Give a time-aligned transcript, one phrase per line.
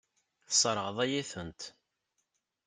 [0.47, 1.61] Tesseṛɣeḍ-iyi-tent.